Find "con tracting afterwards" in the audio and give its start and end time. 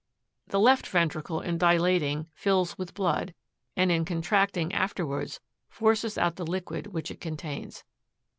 4.03-5.39